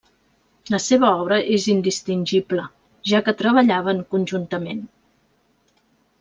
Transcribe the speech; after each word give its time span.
La 0.75 0.77
seva 0.85 1.11
obra 1.25 1.37
és 1.57 1.67
indistingible, 1.73 2.65
ja 3.11 3.21
que 3.29 3.37
treballaven 3.43 4.03
conjuntament. 4.17 4.83